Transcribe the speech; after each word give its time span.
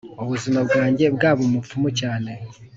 ubuzima 0.23 0.59
bwanjye 0.67 1.05
bwaba 1.15 1.41
umupfumu 1.47 1.89
cyane. 1.99 2.31